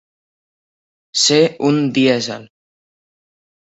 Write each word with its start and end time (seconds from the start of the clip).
Ser 1.25 1.39
un 1.71 1.79
dièsel. 1.95 2.53